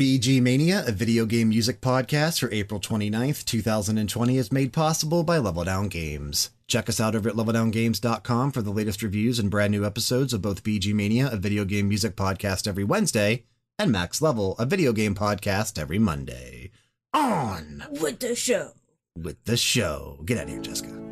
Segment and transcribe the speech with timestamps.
[0.00, 5.38] VG Mania, a video game music podcast for April 29th, 2020, is made possible by
[5.38, 6.50] Level Down Games.
[6.66, 10.42] Check us out over at leveldowngames.com for the latest reviews and brand new episodes of
[10.42, 13.44] both VG Mania, a video game music podcast every Wednesday,
[13.78, 16.72] and Max Level, a video game podcast every Monday.
[17.14, 18.72] On with the show.
[19.16, 20.20] with the show.
[20.26, 21.05] Get out of here, Jessica.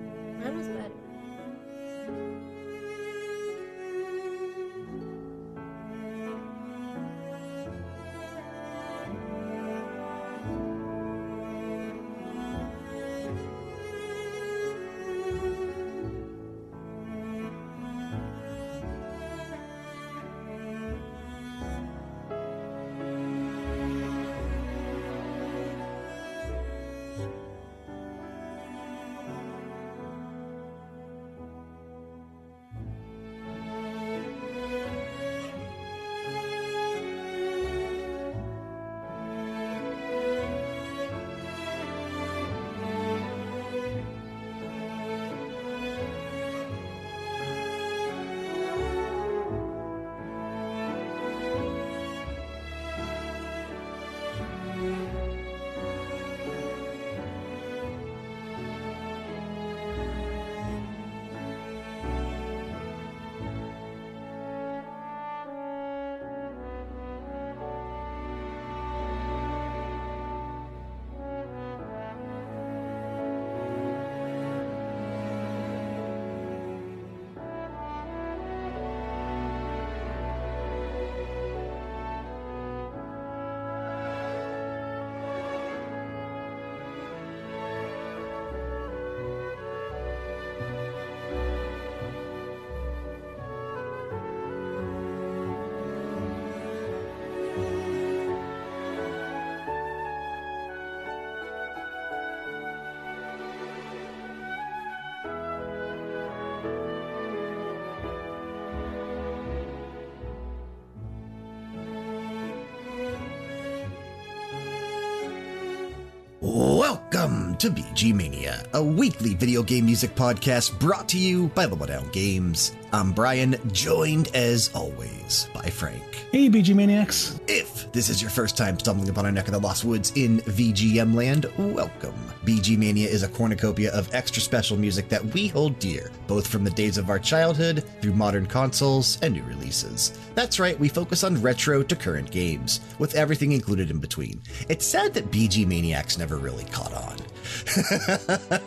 [117.15, 121.87] Welcome to VG Mania, a weekly video game music podcast brought to you by Level
[121.87, 122.75] Down Games.
[122.95, 126.25] I'm Brian, joined as always by Frank.
[126.31, 127.41] Hey, VG Maniacs.
[127.49, 130.39] If this is your first time stumbling upon our neck of the Lost Woods in
[130.43, 132.15] VGM land, welcome.
[132.45, 136.63] VG Mania is a cornucopia of extra special music that we hold dear, both from
[136.63, 140.17] the days of our childhood through modern consoles and new releases.
[140.37, 144.41] That's right, we focus on retro to current games, with everything included in between.
[144.69, 147.17] It's sad that VG Maniacs never really caught on.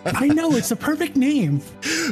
[0.05, 1.59] I know, it's the perfect name.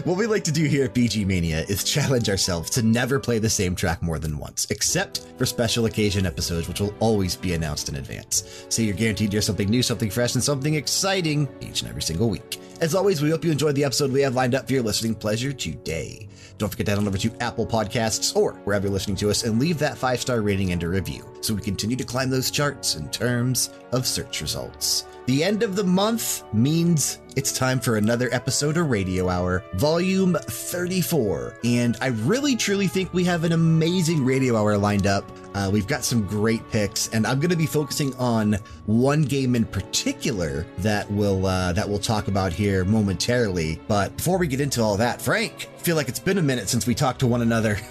[0.04, 3.40] What we like to do here at VG Mania is challenge ourselves to never play
[3.40, 7.54] the same track more than once, except for special occasion episodes, which will always be
[7.54, 8.66] announced in advance.
[8.70, 12.02] So you're guaranteed to hear something new, something fresh, and something exciting each and every
[12.02, 12.60] single week.
[12.82, 15.16] As always, we hope you enjoyed the episode we have lined up for your listening
[15.16, 16.28] pleasure today.
[16.58, 19.44] Don't forget to head on over to Apple Podcasts or wherever you're listening to us
[19.44, 22.52] and leave that five star rating and a review so we continue to climb those
[22.52, 25.06] charts in terms of search results.
[25.26, 30.38] The end of the month means it's time for another episode of Radio Hour, volume
[30.40, 31.58] 34.
[31.64, 35.30] And I really truly think we have an amazing Radio Hour lined up.
[35.56, 39.56] Uh, we've got some great picks, and I'm going to be focusing on one game
[39.56, 43.82] in particular that we'll, uh, that we'll talk about here momentarily.
[43.88, 46.88] But before we get into all that, Frank, feel like it's been a minute since
[46.88, 47.78] we talked to one another.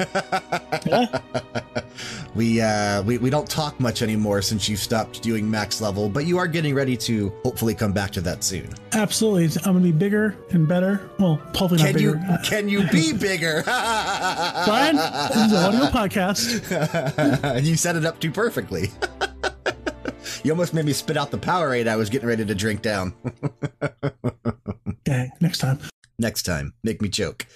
[2.35, 6.27] we, uh, we we don't talk much anymore since you stopped doing max level, but
[6.27, 8.69] you are getting ready to hopefully come back to that soon.
[8.95, 9.45] Absolutely.
[9.65, 11.09] I'm going to be bigger and better.
[11.21, 12.33] Well, hopefully not Can you bigger.
[12.33, 13.63] Uh, can you be bigger?
[13.65, 17.65] Brian, this is an audio podcast.
[17.65, 18.91] you set it up too perfectly.
[20.43, 23.15] you almost made me spit out the Powerade I was getting ready to drink down.
[25.05, 25.79] Dang, next time.
[26.19, 27.47] Next time, make me choke.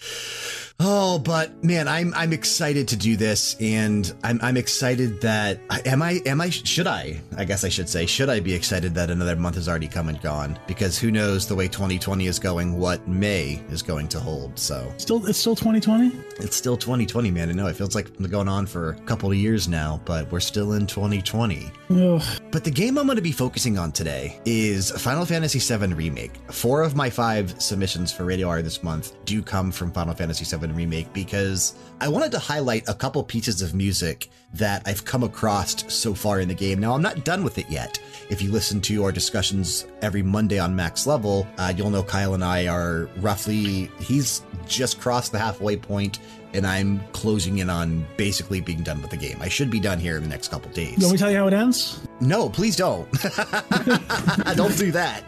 [0.80, 6.02] Oh, but man, I'm I'm excited to do this, and I'm I'm excited that am
[6.02, 9.10] I am I should I I guess I should say should I be excited that
[9.10, 12.78] another month has already come and gone because who knows the way 2020 is going,
[12.78, 14.56] what May is going to hold.
[14.56, 16.12] So Still, it's still 2020.
[16.38, 17.48] it's still 2020, man.
[17.48, 20.30] I know it feels like it's going on for a couple of years now, but
[20.30, 21.72] we're still in 2020.
[21.90, 22.22] Ugh.
[22.52, 26.36] But the game I'm going to be focusing on today is Final Fantasy VII Remake.
[26.52, 30.44] Four of my five submissions for Radio Hour this month do come from Final Fantasy
[30.44, 35.22] VII Remake because I wanted to highlight a couple pieces of music that I've come
[35.22, 36.80] across so far in the game.
[36.80, 38.00] Now, I'm not done with it yet.
[38.30, 42.34] If you listen to our discussions every Monday on Max Level, uh, you'll know Kyle
[42.34, 46.18] and I are roughly, he's just crossed the halfway point
[46.54, 49.38] and I'm closing in on basically being done with the game.
[49.40, 50.98] I should be done here in the next couple days.
[50.98, 52.00] Want me tell you how it ends?
[52.20, 53.10] No, please don't.
[54.56, 55.22] don't do that.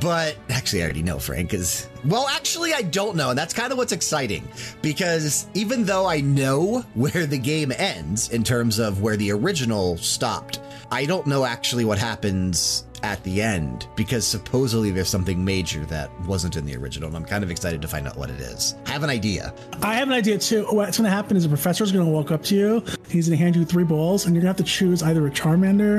[0.00, 3.30] But actually, I already know, Frank, because, well, actually, I don't know.
[3.30, 4.46] And that's kind of what's exciting
[4.82, 9.96] because even though I know where the game ends in terms of where the original
[9.96, 10.60] stopped,
[10.90, 16.10] I don't know actually what happens at the end because supposedly there's something major that
[16.20, 17.08] wasn't in the original.
[17.08, 18.74] And I'm kind of excited to find out what it is.
[18.86, 19.54] I have an idea.
[19.82, 20.66] I have an idea too.
[20.70, 22.84] What's going to happen is a is going to walk up to you.
[23.08, 25.26] He's going to hand you three balls, and you're going to have to choose either
[25.26, 25.98] a Charmander.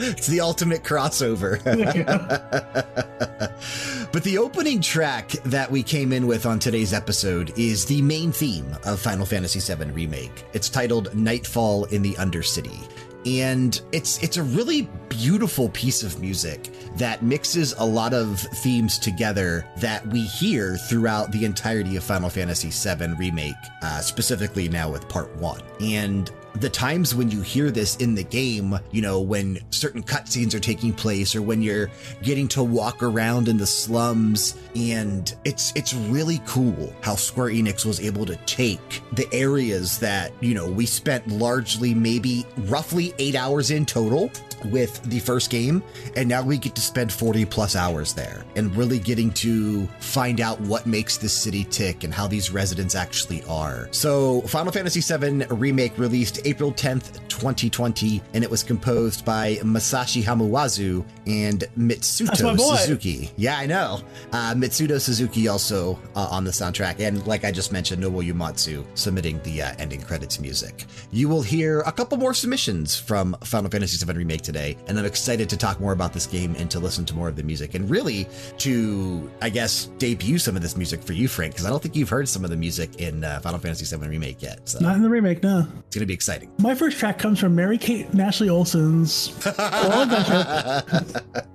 [0.00, 1.62] it's the ultimate crossover.
[4.12, 8.32] but the opening track that we came in with on today's episode is the main
[8.32, 10.44] theme of Final Fantasy VII Remake.
[10.52, 12.88] It's titled Nightfall in the Undercity
[13.26, 18.98] and it's it's a really beautiful piece of music that mixes a lot of themes
[18.98, 24.90] together that we hear throughout the entirety of Final Fantasy VII Remake, uh, specifically now
[24.90, 25.60] with Part 1.
[25.80, 30.54] And the times when you hear this in the game, you know, when certain cutscenes
[30.54, 31.90] are taking place or when you're
[32.22, 37.84] getting to walk around in the slums and it's it's really cool how Square Enix
[37.84, 43.34] was able to take the areas that, you know, we spent largely maybe roughly 8
[43.34, 44.30] hours in total
[44.66, 45.82] with the first game,
[46.16, 50.40] and now we get to spend 40 plus hours there and really getting to find
[50.40, 53.88] out what makes this city tick and how these residents actually are.
[53.90, 60.22] So, Final Fantasy VII Remake released April 10th, 2020, and it was composed by Masashi
[60.22, 63.30] Hamauzu and Mitsuto Suzuki.
[63.36, 64.00] Yeah, I know.
[64.32, 68.84] Uh, Mitsuto Suzuki also uh, on the soundtrack, and like I just mentioned, Nobuo Uematsu
[68.94, 70.86] submitting the uh, ending credits music.
[71.10, 75.04] You will hear a couple more submissions from Final Fantasy VII Remake today, and I'm
[75.04, 77.74] excited to talk more about this game and to listen to more of the music,
[77.74, 81.68] and really to, I guess, debut some of this music for you, Frank, because I
[81.68, 84.66] don't think you've heard some of the music in uh, Final Fantasy VII Remake yet.
[84.66, 85.66] So Not in the remake, no.
[85.80, 86.50] It's going to be exciting.
[86.60, 89.28] My first track comes from Mary Kate and Ashley Olsen's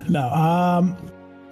[0.08, 0.96] no, um,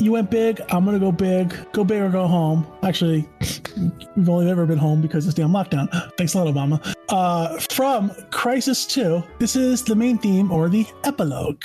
[0.01, 0.59] you went big.
[0.69, 1.55] I'm gonna go big.
[1.71, 2.65] Go big or go home.
[2.83, 3.29] Actually,
[4.15, 5.87] we've only ever been home because this damn lockdown.
[6.17, 6.95] Thanks a lot, Obama.
[7.09, 11.61] Uh, from Crysis 2, this is the main theme or the epilogue.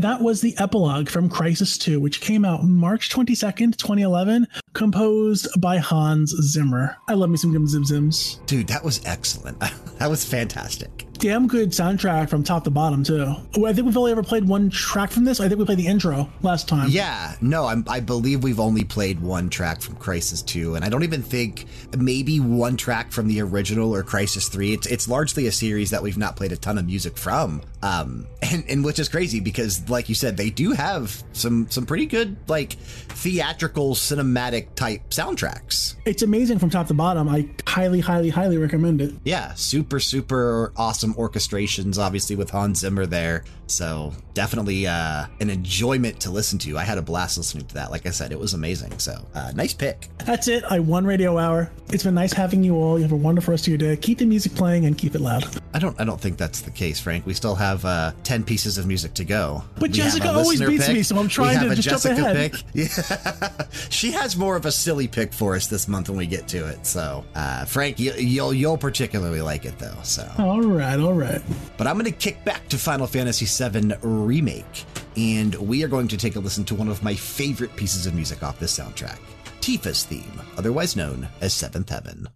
[0.00, 5.46] And that was the epilogue from Crysis 2, which came out March 22nd, 2011, composed
[5.60, 6.96] by Hans Zimmer.
[7.06, 8.42] I love me some Gim Zim Zims.
[8.46, 9.60] Dude, that was excellent.
[9.98, 11.09] that was fantastic.
[11.20, 13.34] Damn good soundtrack from top to bottom, too.
[13.62, 15.38] I think we've only ever played one track from this.
[15.38, 16.88] I think we played the intro last time.
[16.88, 20.88] Yeah, no, I'm, I believe we've only played one track from Crysis 2, and I
[20.88, 24.72] don't even think maybe one track from the original or Crysis 3.
[24.72, 28.26] It's, it's largely a series that we've not played a ton of music from, um,
[28.42, 32.06] and, and which is crazy because, like you said, they do have some, some pretty
[32.06, 35.96] good, like, theatrical, cinematic type soundtracks.
[36.06, 37.28] It's amazing from top to bottom.
[37.28, 39.12] I highly, highly, highly recommend it.
[39.22, 43.44] Yeah, super, super awesome orchestrations, obviously, with Hans Zimmer there.
[43.66, 46.76] So definitely uh, an enjoyment to listen to.
[46.76, 47.90] I had a blast listening to that.
[47.92, 48.98] Like I said, it was amazing.
[48.98, 50.08] So uh, nice pick.
[50.18, 50.64] That's it.
[50.68, 51.70] I won Radio Hour.
[51.92, 52.98] It's been nice having you all.
[52.98, 53.96] You have a wonderful rest of your day.
[53.96, 55.44] Keep the music playing and keep it loud.
[55.72, 55.98] I don't.
[56.00, 57.26] I don't think that's the case, Frank.
[57.26, 59.62] We still have uh, ten pieces of music to go.
[59.74, 60.96] But We Jessica always beats pick.
[60.96, 62.52] me, so I'm trying have to a just jump Jessica ahead.
[62.52, 62.62] pick.
[62.74, 66.48] Yeah, she has more of a silly pick for us this month when we get
[66.48, 66.86] to it.
[66.86, 69.96] So, uh, Frank, you, you'll you'll particularly like it though.
[70.02, 70.28] So.
[70.38, 71.42] All right, all right.
[71.76, 74.84] But I'm going to kick back to Final Fantasy VII Remake,
[75.16, 78.14] and we are going to take a listen to one of my favorite pieces of
[78.14, 79.18] music off this soundtrack
[79.60, 82.28] Tifa's theme, otherwise known as Seventh Heaven.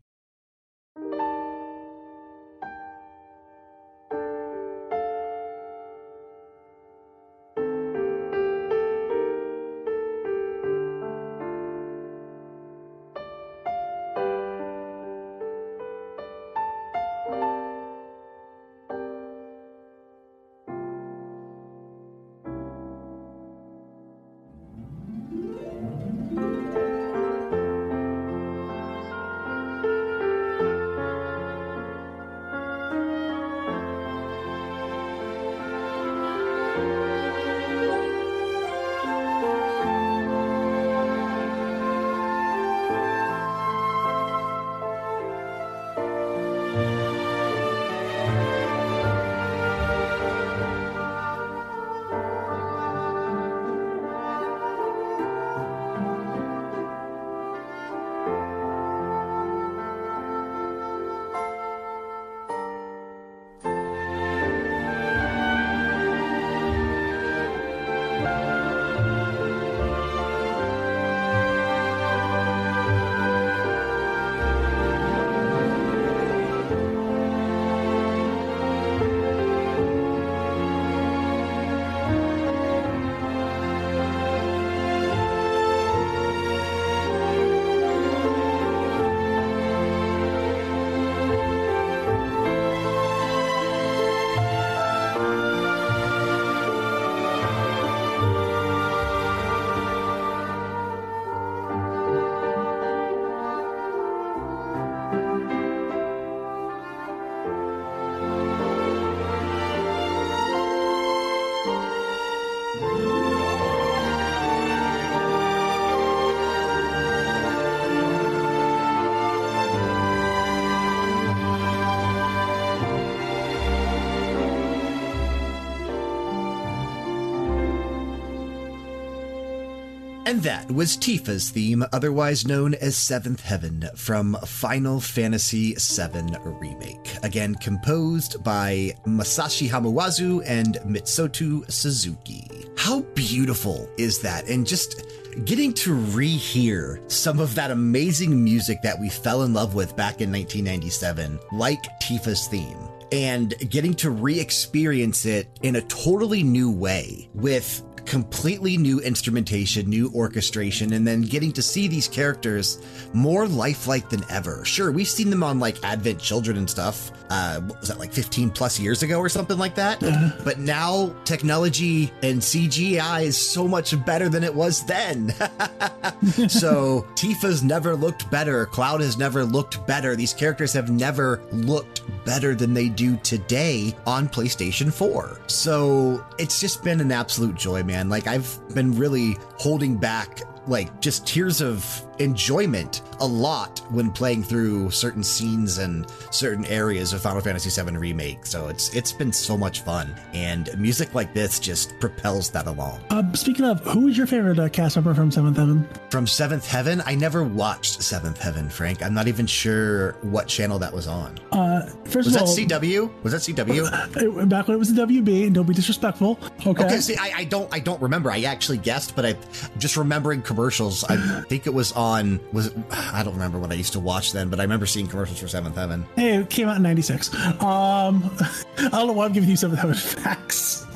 [130.27, 137.17] And that was Tifa's theme, otherwise known as Seventh Heaven, from Final Fantasy VII Remake.
[137.23, 142.49] Again, composed by Masashi Hamauzu and Mitsuto Suzuki.
[142.79, 144.49] How beautiful is that?
[144.49, 145.05] And just
[145.45, 150.23] getting to rehear some of that amazing music that we fell in love with back
[150.23, 152.79] in 1997, like Tifa's theme
[153.13, 159.89] and getting to re experience it in a totally new way with completely new instrumentation,
[159.89, 162.79] new orchestration, and then getting to see these characters
[163.13, 164.65] more lifelike than ever.
[164.65, 167.11] Sure, we've seen them on like Advent Children and stuff.
[167.31, 170.01] Uh, what was that like 15 plus years ago or something like that?
[170.45, 175.31] But now technology and CGI is so much better than it was then.
[176.49, 178.67] so Tifa's never looked better.
[178.67, 180.17] Cloud has never looked better.
[180.17, 185.41] These characters have never looked better than they do today on PlayStation 4.
[185.47, 187.94] So it's just been an absolute joy, man.
[188.09, 191.85] Like I've been really holding back like just tears of
[192.19, 197.97] enjoyment a lot when playing through certain scenes and certain areas of Final Fantasy VII
[197.97, 198.47] Remake.
[198.47, 203.01] So it's it's been so much fun, and music like this just propels that along.
[203.11, 205.89] Uh, speaking of, who is your favorite uh, cast member from Seventh Heaven?
[206.11, 209.03] From Seventh Heaven, I never watched Seventh Heaven, Frank.
[209.03, 211.39] I'm not even sure what channel that was on.
[211.53, 213.23] Uh, first Was of that CW?
[213.23, 214.49] Was that CW?
[214.49, 216.39] back when it was the WB, and don't be disrespectful.
[216.67, 216.85] Okay.
[216.85, 218.31] Okay, see, I, I don't, I don't remember.
[218.31, 219.37] I actually guessed, but I,
[219.79, 221.05] just remembering commercials.
[221.05, 222.04] I think it was on.
[222.53, 225.39] Was I don't remember when I used to watch then, but I remember seeing commercials
[225.39, 226.07] for Seventh Heaven.
[226.17, 227.35] Hey, it came out in '96.
[227.35, 229.95] Um, I don't know why I'm giving you Seventh Heaven
[230.25, 230.87] facts.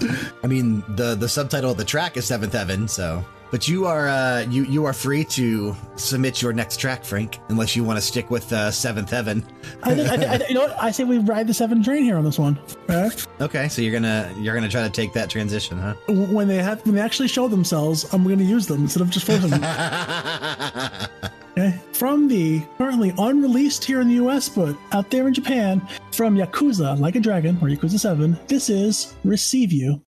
[0.42, 3.24] I mean, the the subtitle of the track is Seventh Heaven, so.
[3.50, 7.74] But you are uh, you you are free to submit your next track, Frank, unless
[7.74, 9.44] you want to stick with uh, Seventh Heaven.
[9.82, 10.82] I think, I think, I you know what?
[10.82, 12.58] I say we ride the seven train here on this one.
[12.90, 13.08] Okay?
[13.40, 15.94] Okay, so you're gonna you're gonna try to take that transition, huh?
[16.08, 19.10] When they have, when they actually show themselves, I'm going to use them instead of
[19.10, 21.08] just forcing them.
[21.58, 21.76] Okay.
[21.92, 26.96] From the currently unreleased here in the US, but out there in Japan, from Yakuza
[27.00, 30.00] Like a Dragon, or Yakuza 7, this is Receive You.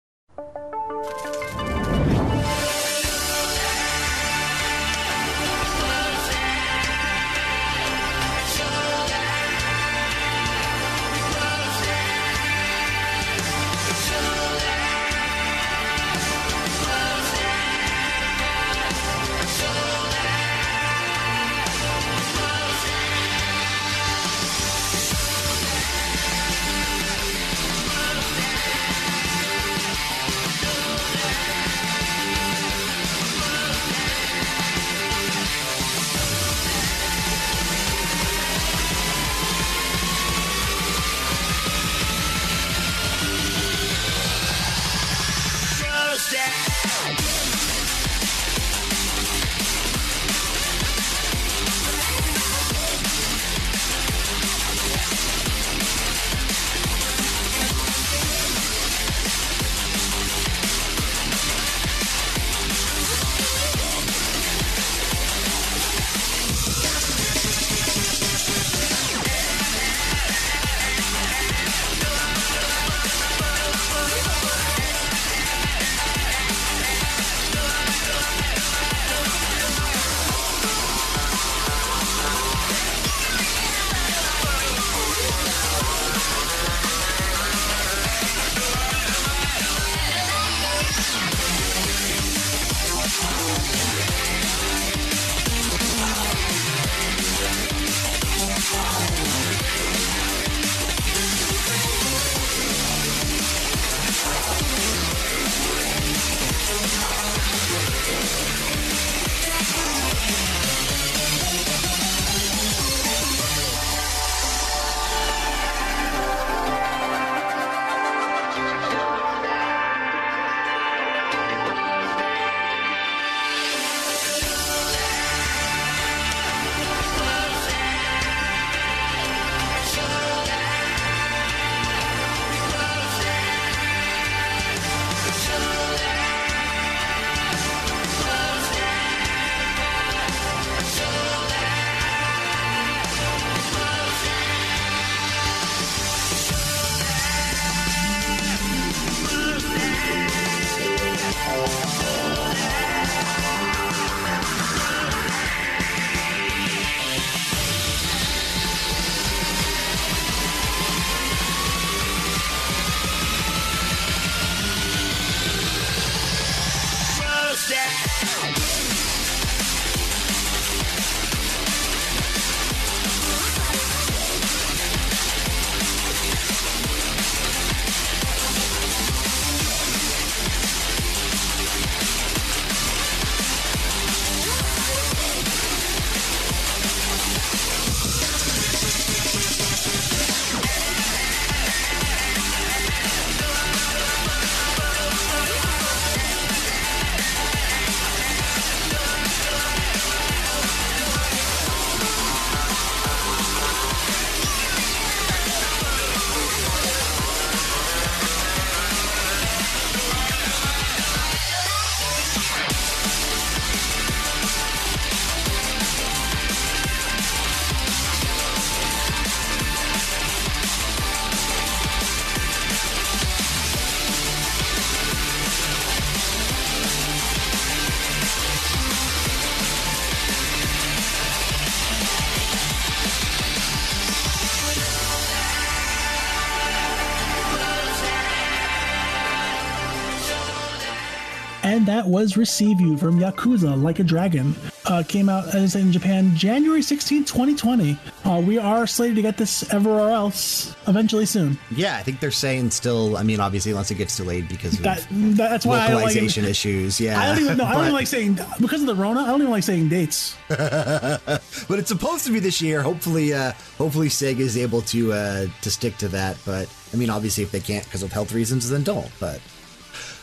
[242.00, 244.54] That was Receive You from Yakuza Like a Dragon.
[244.86, 247.99] Uh, came out as in Japan January 16, 2020.
[248.25, 251.58] Uh, we are slated to get this everywhere else eventually soon.
[251.71, 253.19] Yeah, I think they're saying still.
[253.19, 256.47] I mean, obviously, unless it gets delayed because of That, that's why I like localization
[256.47, 256.99] issues.
[256.99, 257.65] Yeah, I don't even know.
[257.65, 259.21] I don't even like saying because of the Rona.
[259.21, 260.39] I don't even like saying dates.
[260.49, 262.80] but it's supposed to be this year.
[262.80, 266.39] Hopefully, uh, hopefully Sega is able to uh, to stick to that.
[266.47, 269.10] But I mean, obviously, if they can't because of health reasons, then don't.
[269.21, 269.43] But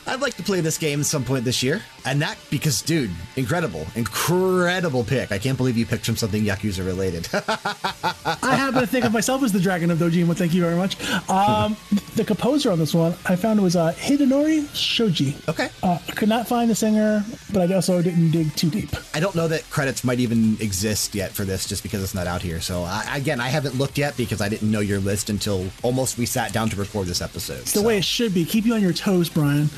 [0.08, 3.12] I'd like to play this game at some point this year, and that because, dude,
[3.36, 5.34] incredible, incredible pick.
[5.34, 7.28] I can't believe you picked from something Yakuza related.
[7.34, 10.36] I happen to think of myself as the Dragon of Dojima.
[10.36, 10.98] Thank you very much.
[11.30, 11.76] Um,
[12.16, 15.36] the composer on this one, I found it was uh, Hidenori Shoji.
[15.50, 15.70] okay.
[15.84, 18.90] Uh, I could not find the singer, but I also didn't dig too deep.
[19.14, 22.28] I don't know that credits might even exist yet for this, just because it's not
[22.28, 22.62] out here.
[22.62, 26.18] So I, again, I haven't looked yet because I didn't know your list until almost
[26.18, 27.60] we sat down to record this episode.
[27.60, 28.46] It's the way it should be.
[28.46, 29.70] Keep you on your toes, Brian.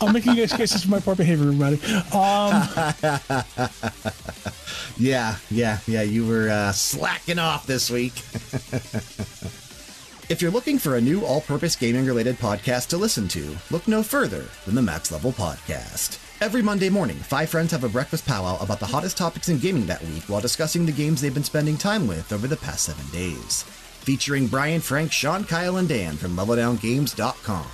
[0.00, 1.80] I'm making excuses for my poor behavior, everybody.
[2.12, 2.68] Um,
[4.96, 6.02] Yeah, yeah, yeah.
[6.02, 8.12] You were uh, slacking off this week.
[10.30, 13.88] if you're looking for a new all purpose gaming related podcast to listen to, look
[13.88, 16.20] no further than the Max Level Podcast.
[16.40, 19.86] Every Monday morning, five friends have a breakfast powwow about the hottest topics in gaming
[19.86, 23.06] that week while discussing the games they've been spending time with over the past seven
[23.10, 23.62] days.
[24.02, 27.66] Featuring Brian, Frank, Sean, Kyle, and Dan from LevelDownGames.com.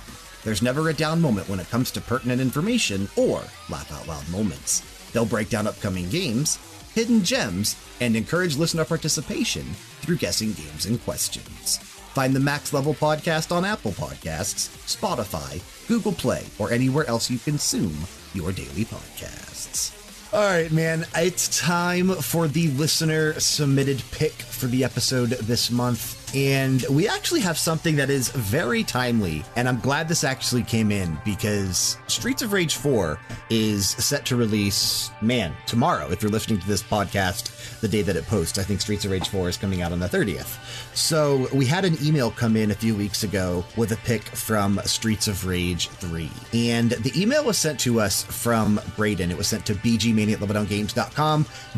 [0.43, 4.27] There's never a down moment when it comes to pertinent information or laugh out loud
[4.29, 4.81] moments.
[5.11, 6.57] They'll break down upcoming games,
[6.95, 9.63] hidden gems, and encourage listener participation
[10.01, 11.77] through guessing games and questions.
[11.77, 17.39] Find the Max Level Podcast on Apple Podcasts, Spotify, Google Play, or anywhere else you
[17.39, 17.95] consume
[18.33, 19.97] your daily podcasts.
[20.33, 26.20] All right, man, it's time for the listener submitted pick for the episode this month.
[26.33, 29.43] And we actually have something that is very timely.
[29.55, 34.35] And I'm glad this actually came in because Streets of Rage 4 is set to
[34.35, 36.09] release, man, tomorrow.
[36.09, 39.11] If you're listening to this podcast the day that it posts, I think Streets of
[39.11, 40.57] Rage 4 is coming out on the 30th.
[40.95, 44.79] So we had an email come in a few weeks ago with a pick from
[44.85, 46.29] Streets of Rage 3.
[46.53, 49.31] And the email was sent to us from Braden.
[49.31, 50.31] It was sent to vgmania.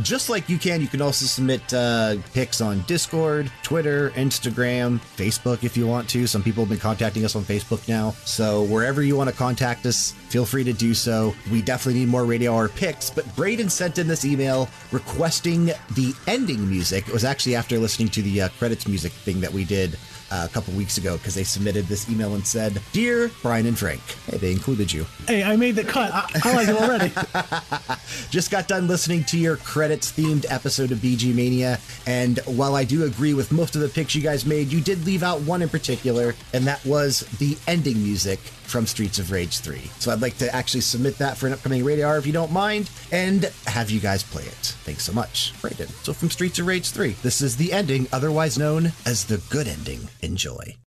[0.03, 5.63] Just like you can, you can also submit uh, picks on Discord, Twitter, Instagram, Facebook
[5.63, 6.27] if you want to.
[6.27, 8.11] Some people have been contacting us on Facebook now.
[8.25, 11.33] So wherever you want to contact us, feel free to do so.
[11.51, 16.69] We definitely need more Radio picks, but Braden sent in this email requesting the ending
[16.69, 17.07] music.
[17.07, 19.97] It was actually after listening to the uh, credits music thing that we did
[20.33, 23.77] Uh, a couple weeks ago because they submitted this email and said, Dear Brian and
[23.77, 25.05] Frank, hey, they included you.
[25.27, 26.11] hey, I made the cut.
[26.11, 27.11] I, I like it already.
[28.31, 32.83] Just got done listening to your credits themed episode of VG Mania, and while I
[32.83, 35.61] do agree with most of the picks you guys made, you did leave out one
[35.61, 38.39] in particular, and that was the ending music
[38.73, 39.77] from Streets of Rage 3.
[39.99, 42.51] So I'd like to actually submit that for an upcoming radio hour if you don't
[42.51, 44.73] mind, and have you guys play it.
[44.83, 45.89] Thanks so much, Brayden.
[46.03, 49.67] So from Streets of Rage 3, this is the ending, otherwise known as the good
[49.67, 49.99] ending.
[50.23, 50.77] Enjoy.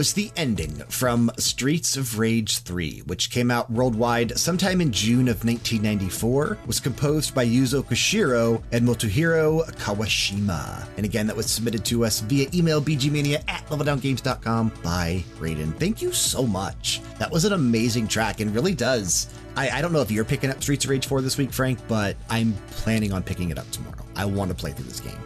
[0.00, 5.28] Was the ending from Streets of Rage 3, which came out worldwide sometime in June
[5.28, 10.88] of 1994, was composed by Yuzo Koshiro and Motohiro Kawashima.
[10.96, 15.72] And again, that was submitted to us via email vgmania at leveldowngames.com by Braden.
[15.72, 17.02] Thank you so much.
[17.18, 19.28] That was an amazing track and really does.
[19.54, 21.78] I, I don't know if you're picking up Streets of Rage 4 this week, Frank,
[21.88, 24.02] but I'm planning on picking it up tomorrow.
[24.16, 25.20] I want to play through this game.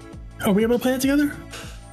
[0.44, 1.32] Are we able to play it together?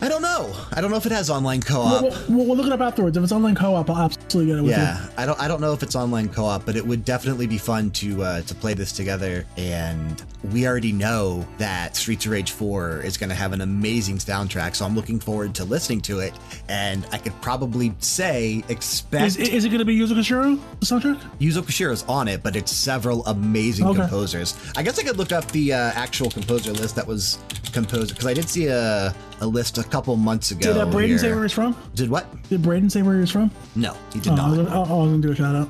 [0.04, 0.52] I don't know.
[0.72, 2.02] I don't know if it has online co-op.
[2.02, 3.16] We'll, we'll, we'll look it up afterwards.
[3.18, 4.78] If it's online co-op, I'll absolutely get it with it.
[4.78, 5.40] Yeah, I don't.
[5.40, 8.42] I don't know if it's online co-op, but it would definitely be fun to uh,
[8.42, 9.46] to play this together.
[9.58, 14.18] And we already know that Streets of Rage 4 is going to have an amazing
[14.18, 16.34] soundtrack, so I'm looking forward to listening to it.
[16.68, 21.20] And I could probably say expect Is, is it going to be Yuzo Koshiro, soundtrack?
[21.40, 24.00] Yuzo Koshiro's on it, but it's several amazing Okay.
[24.00, 24.58] composers.
[24.76, 27.38] I guess I could look up the uh, actual composer list that was
[27.72, 30.62] composed because I did see a, a list a couple months ago.
[30.73, 31.36] Did uh, Braden say here.
[31.36, 31.75] where he's from?
[31.95, 32.25] Did what?
[32.49, 33.51] Did Braden say where he was from?
[33.75, 34.56] No, he did Oh, not.
[34.56, 35.69] gonna- I, was going to do a shout out.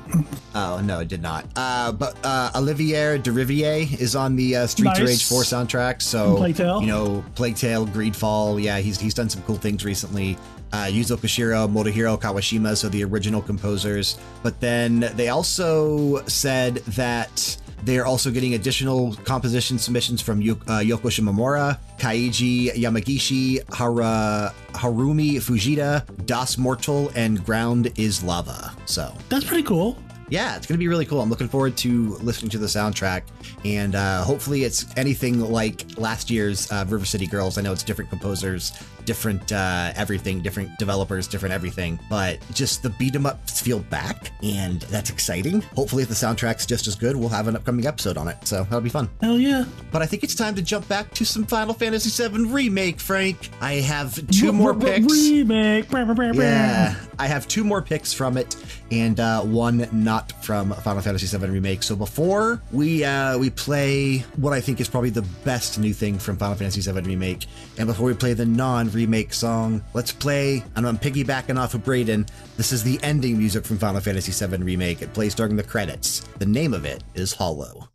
[0.54, 1.46] Oh no, it did not.
[1.56, 5.08] Uh, but uh, Olivier Derivier is on the uh, Streets of Nice.
[5.08, 6.02] Rage 4 soundtrack.
[6.02, 6.80] So Plague Tale.
[6.82, 8.62] you know, Plague Tale, Greedfall.
[8.62, 10.36] Yeah, he's he's done some cool things recently.
[10.74, 14.18] Uh, Yuzo Koshiro, Motohiro Kawashima, so the original composers.
[14.42, 20.78] But then they also said that they're also getting additional composition submissions from Yo- uh,
[20.80, 28.72] Yoko Shimomura, Keiji Yamagishi, Hara, Harumi Fujita, Das Mortal, and Ground is Lava.
[28.86, 29.96] So That's pretty cool.
[30.28, 31.20] Yeah, it's going to be really cool.
[31.20, 33.22] I'm looking forward to listening to the soundtrack,
[33.64, 37.58] and uh, hopefully, it's anything like last year's uh, River City Girls.
[37.58, 38.72] I know it's different composers,
[39.04, 44.32] different uh, everything, different developers, different everything, but just the beat 'em ups feel back,
[44.42, 45.60] and that's exciting.
[45.74, 48.64] Hopefully, if the soundtrack's just as good, we'll have an upcoming episode on it, so
[48.64, 49.08] that'll be fun.
[49.20, 49.64] Hell yeah.
[49.90, 53.50] But I think it's time to jump back to some Final Fantasy VII Remake, Frank.
[53.60, 55.12] I have two more picks.
[55.12, 56.42] Remake.
[56.42, 58.56] Yeah, I have two more picks from it,
[58.90, 61.84] and uh, one not from Final Fantasy VII Remake.
[61.84, 66.18] So before we uh, we play what I think is probably the best new thing
[66.18, 67.46] from Final Fantasy VII Remake,
[67.78, 70.64] and before we play the non-remake song, let's play.
[70.74, 72.26] And I'm piggybacking off of Braden.
[72.56, 75.00] This is the ending music from Final Fantasy VII Remake.
[75.00, 76.22] It plays during the credits.
[76.40, 77.91] The name of it is Hollow.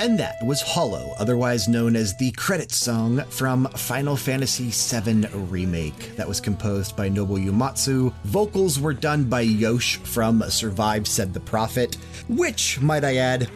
[0.00, 6.16] And that was Hollow, otherwise known as the credit song from Final Fantasy VII Remake.
[6.16, 8.10] That was composed by Nobuo Uematsu.
[8.24, 11.98] Vocals were done by Yosh from Survive Said the Prophet,
[12.30, 13.50] which, might I add,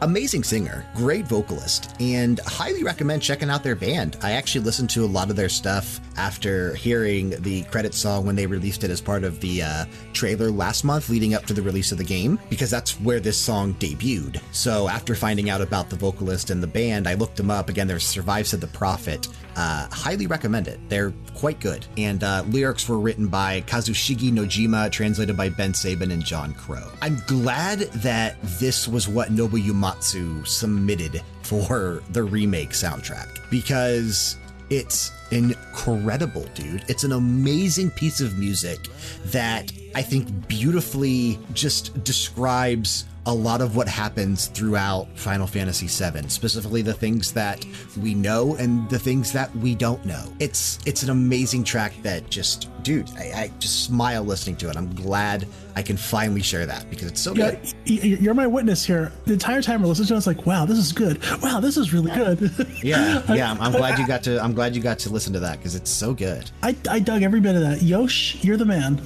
[0.00, 4.16] amazing singer, great vocalist, and highly recommend checking out their band.
[4.22, 8.36] I actually listened to a lot of their stuff after hearing the credit song when
[8.36, 11.62] they released it as part of the uh, trailer last month leading up to the
[11.62, 14.38] release of the game, because that's where this song debuted.
[14.52, 17.70] So after finding out about the vocalist and the band, I looked them up.
[17.70, 19.28] Again, there's Survive Said the Prophet.
[19.56, 20.78] Uh, highly recommend it.
[20.90, 21.86] They're quite good.
[21.96, 26.86] And uh, lyrics were written by Kazushige Nojima, translated by Ben Sabin and John Crow.
[27.00, 34.36] I'm glad that this was what Nobuo Uematsu submitted for the remake soundtrack because
[34.70, 36.84] it's incredible, dude.
[36.88, 38.88] It's an amazing piece of music
[39.26, 46.28] that I think beautifully just describes a lot of what happens throughout Final Fantasy VII,
[46.28, 47.64] specifically the things that
[48.00, 50.24] we know and the things that we don't know.
[50.38, 54.76] It's it's an amazing track that just, dude, I, I just smile listening to it.
[54.76, 55.46] I'm glad
[55.76, 57.50] I can finally share that because it's so Yeah,
[57.84, 58.20] good.
[58.20, 59.12] you're my witness here.
[59.26, 61.20] The entire time we're listening to it, it's like, wow, this is good.
[61.42, 62.50] Wow, this is really good.
[62.82, 63.50] Yeah, yeah.
[63.52, 64.42] I'm, I'm glad you got to.
[64.42, 66.50] I'm glad you got to listen to that because it's so good.
[66.62, 67.82] I, I dug every bit of that.
[67.82, 69.00] Yosh, you're the man.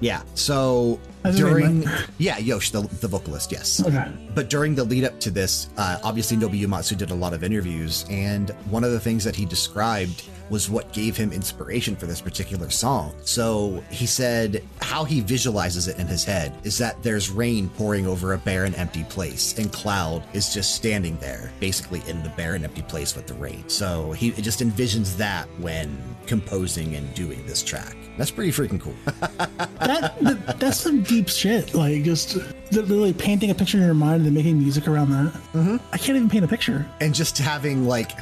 [0.00, 0.22] Yeah.
[0.34, 1.84] So How's his name, during,
[2.18, 3.84] yeah, Yosh, the, the vocalist, yes.
[3.84, 4.06] Okay.
[4.34, 7.42] But during the lead up to this, uh, obviously Nobuo Uematsu did a lot of
[7.42, 12.06] interviews, and one of the things that he described was what gave him inspiration for
[12.06, 13.14] this particular song.
[13.22, 18.06] So he said how he visualizes it in his head is that there's rain pouring
[18.06, 22.64] over a barren, empty place, and Cloud is just standing there, basically in the barren,
[22.64, 23.64] empty place with the rain.
[23.68, 27.96] So he just envisions that when composing and doing this track.
[28.16, 28.94] That's pretty freaking cool.
[29.84, 31.74] That, that that's some deep shit.
[31.74, 32.36] Like just
[32.72, 35.32] literally painting a picture in your mind and then making music around that.
[35.52, 35.76] Mm-hmm.
[35.92, 36.86] I can't even paint a picture.
[37.00, 38.12] and just having like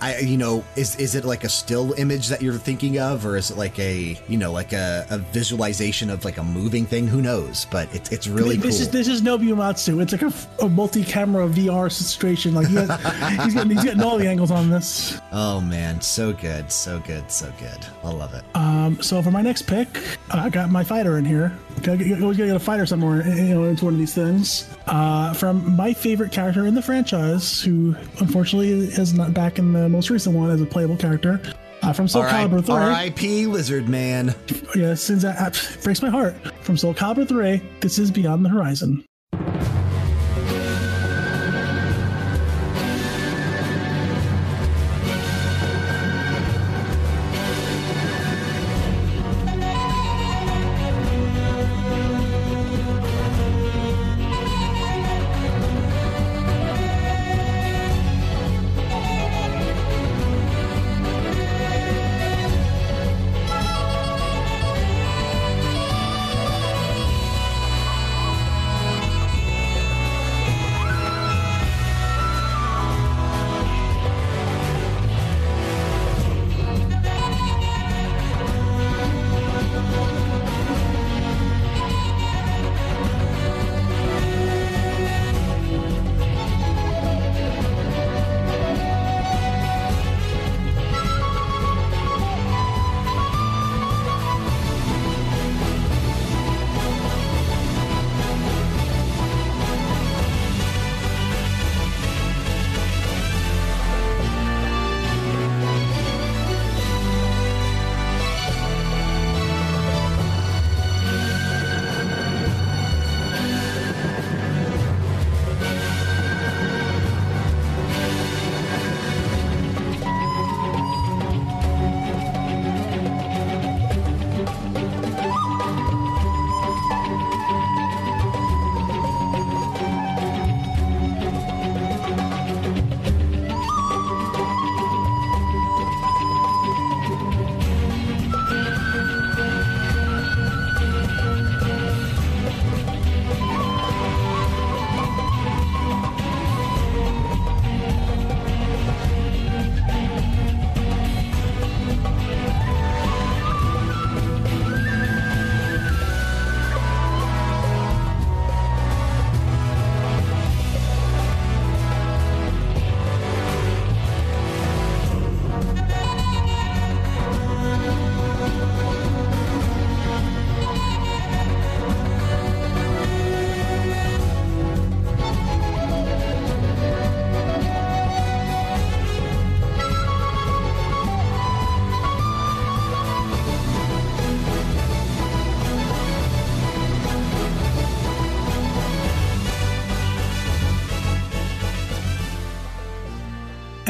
[0.00, 3.36] I, you know, is is it like a still image that you're thinking of, or
[3.36, 7.06] is it like a, you know, like a, a visualization of like a moving thing?
[7.06, 7.66] Who knows?
[7.70, 8.82] But it's it's really this cool.
[8.82, 10.02] is this is Uematsu.
[10.02, 10.32] It's like a,
[10.64, 12.54] a multi-camera VR situation.
[12.54, 12.88] Like he has,
[13.44, 15.20] he's getting he's getting all the angles on this.
[15.32, 17.86] oh man, so good, so good, so good.
[18.04, 18.44] I love it.
[18.54, 19.88] Um, so for my next pick,
[20.30, 21.56] I got my fighter in here.
[21.82, 24.68] Gotta get, always gotta get a fighter somewhere, you know, into one of these things.
[24.86, 29.88] Uh, from my favorite character in the franchise, who unfortunately is not back in the
[29.88, 31.40] most recent one as a playable character.
[31.82, 32.74] Uh, from Soul Calibur 3.
[32.74, 33.46] R.I.P.
[33.46, 34.34] Lizard Man.
[34.74, 36.34] Yeah, since that, that breaks my heart.
[36.62, 39.04] From Soul Calibur 3, this is Beyond the Horizon.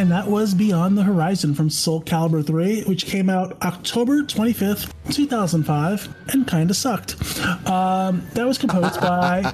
[0.07, 4.93] And that was Beyond the Horizon from Soul Calibur 3, which came out October 25th,
[5.11, 7.17] 2005, and kind of sucked.
[7.69, 9.43] Um, that was composed by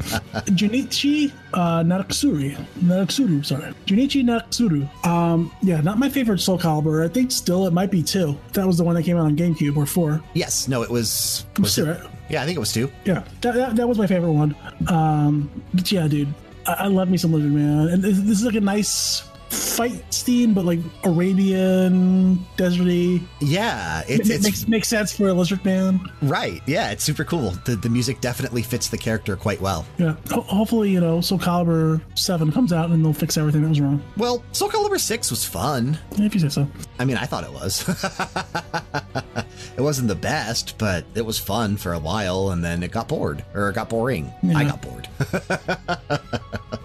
[0.51, 2.55] Junichi uh, Naraksuri.
[2.81, 3.73] Naraksuru, sorry.
[3.87, 5.07] Junichi Naraksuru.
[5.07, 7.03] Um, yeah, not my favorite Soul Calibur.
[7.03, 8.39] I think still it might be two.
[8.53, 10.23] That was the one that came out on GameCube or four.
[10.35, 11.47] Yes, no, it was.
[11.61, 11.99] Was it-.
[12.29, 12.93] Yeah, I think it was two.
[13.07, 14.55] Yeah, that, that, that was my favorite one.
[14.89, 16.29] Um, but yeah, dude,
[16.67, 20.13] I, I love me some Lizard Man, and this, this is like a nice fight
[20.13, 23.23] scene, but like Arabian, deserty.
[23.41, 26.01] Yeah, It, it's, it's makes makes sense for a Lizard Man.
[26.23, 26.63] right.
[26.67, 27.51] Yeah, it's super cool.
[27.65, 29.85] The the music definitely fits the character quite well.
[29.99, 33.69] Yeah, Ho- hopefully you know Soul Calibur Seven comes out and they'll fix everything that
[33.69, 34.03] was wrong.
[34.17, 35.99] Well, Soul Calibur Six was fun.
[36.13, 36.67] If you say so.
[36.99, 37.87] I mean, I thought it was.
[39.77, 43.09] it wasn't the best, but it was fun for a while, and then it got
[43.09, 44.33] bored or it got boring.
[44.55, 45.09] I got bored.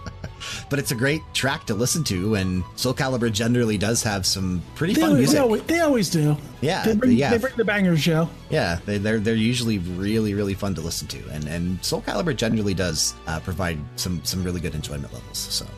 [0.69, 4.61] but it's a great track to listen to, and Soul Calibur generally does have some
[4.75, 5.35] pretty They fun always, music.
[5.37, 6.37] they, always, they always do.
[6.61, 7.29] Yeah, they bring, yeah.
[7.31, 8.29] they bring the bangers, Joe.
[8.49, 12.35] Yeah, they, they're they're usually really really fun to listen to, and and Soul Calibur
[12.35, 15.37] generally does uh, provide some some really good enjoyment levels.
[15.37, 15.65] So.
[15.65, 15.71] um,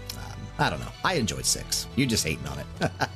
[0.57, 0.91] I don't know.
[1.05, 1.88] I enjoyed six.
[1.95, 2.66] You're just hating on it.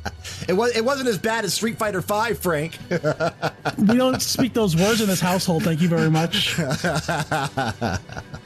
[0.48, 0.76] it was.
[0.76, 2.78] It wasn't as bad as Street Fighter Five, Frank.
[2.90, 5.64] We don't speak those words in this household.
[5.64, 6.58] Thank you very much.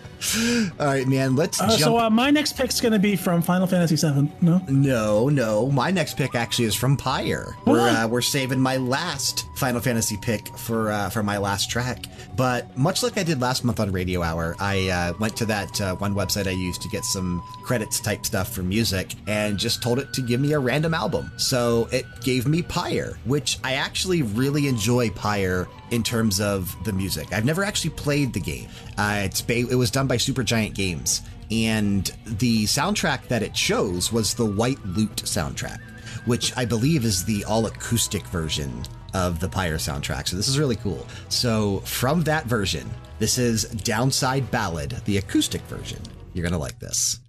[0.80, 1.36] All right, man.
[1.36, 1.80] Let's Uh, jump.
[1.80, 4.32] so uh, my next pick's going to be from Final Fantasy VII.
[4.42, 4.62] No.
[4.68, 5.70] no, no.
[5.72, 7.56] My next pick actually is from Pyre.
[7.66, 12.06] We're uh, we're saving my last Final Fantasy pick for uh, for my last track.
[12.36, 15.82] But much like I did last month on Radio Hour, I uh, went to that
[15.82, 19.82] uh, one website I used to get some credits type stuff for music and just
[19.82, 21.32] told it to give me a random album.
[21.38, 26.94] So it gave me Pyre, which I actually really enjoy Pyre in terms of the
[26.94, 27.34] music.
[27.34, 28.70] I've never actually played the game.
[28.98, 34.36] Uh, it's it was done by Supergiant Games, and the soundtrack that it shows was
[34.36, 35.82] the White Lute soundtrack,
[36.26, 38.84] which I believe is the all acoustic version
[39.18, 40.28] of the Pyre soundtrack.
[40.28, 41.06] So this is really cool.
[41.30, 42.88] So from that version,
[43.18, 46.00] this is Downside Ballad, the acoustic version.
[46.34, 47.20] You're gonna like this.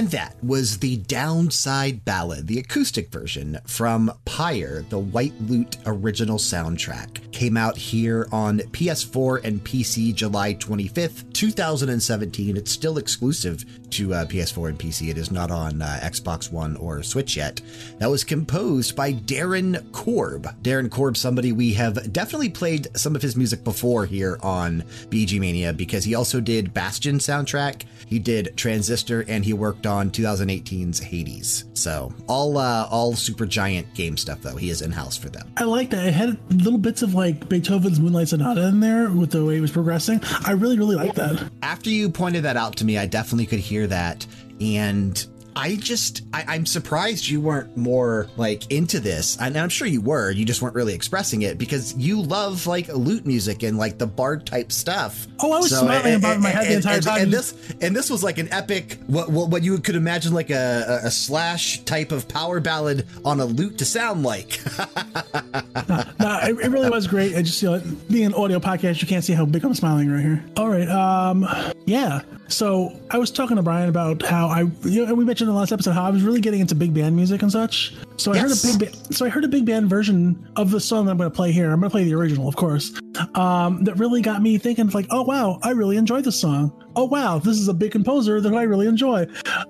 [0.00, 6.38] And that was the Downside Ballad, the acoustic version from Pyre, the White Lute original
[6.38, 7.19] soundtrack.
[7.40, 12.54] Came out here on PS4 and PC July 25th, 2017.
[12.54, 15.08] It's still exclusive to uh, PS4 and PC.
[15.08, 17.62] It is not on uh, Xbox One or Switch yet.
[17.98, 20.54] That was composed by Darren Korb.
[20.62, 25.40] Darren Korb, somebody we have definitely played some of his music before here on VG
[25.40, 30.98] Mania because he also did Bastion soundtrack, he did Transistor, and he worked on 2018's
[30.98, 31.69] Hades.
[31.80, 34.56] So all uh, all Supergiant game stuff though.
[34.56, 35.50] He is in house for them.
[35.56, 36.06] I like that.
[36.06, 39.60] It had little bits of like Beethoven's Moonlight Sonata in there with the way it
[39.60, 40.20] was progressing.
[40.44, 41.50] I really, really like that.
[41.62, 44.26] After you pointed that out to me, I definitely could hear that.
[44.60, 45.26] And
[45.56, 49.36] I just, I, I'm surprised you weren't more like into this.
[49.40, 50.30] And I'm sure you were.
[50.30, 54.06] You just weren't really expressing it because you love like lute music and like the
[54.06, 55.26] bard type stuff.
[55.40, 57.22] Oh, I was smiling about in my head the entire and, time.
[57.22, 60.50] And this, and this was like an epic, what, what, what you could imagine like
[60.50, 64.60] a, a, slash type of power ballad on a lute to sound like.
[64.78, 67.36] no, it, it really was great.
[67.36, 70.10] I just, you know, being an audio podcast, you can't see how big I'm smiling
[70.10, 70.44] right here.
[70.56, 70.88] All right.
[70.88, 71.46] Um,
[71.86, 72.22] yeah.
[72.50, 75.54] So I was talking to Brian about how I, you know, and we mentioned in
[75.54, 77.94] the last episode how I was really getting into big band music and such.
[78.16, 78.42] So I Yes.
[78.64, 81.12] heard a big, ba- so I heard a big band version of the song that
[81.12, 81.70] I'm going to play here.
[81.70, 82.92] I'm going to play the original, of course.
[83.36, 86.72] Um, that really got me thinking, like, oh wow, I really enjoyed this song.
[86.96, 89.26] Oh wow, this is a big composer that I really enjoy.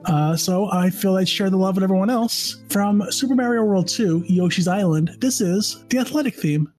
[0.07, 2.63] Uh, so I feel I share the love with everyone else.
[2.71, 5.17] From Super Mario World 2, Yoshi's Island.
[5.21, 6.73] This is the athletic theme.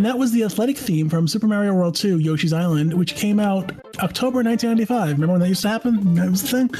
[0.00, 3.38] And that was the athletic theme from Super Mario World 2 Yoshi's Island, which came
[3.38, 5.12] out October 1995.
[5.12, 6.14] Remember when that used to happen?
[6.14, 6.74] That was the thing.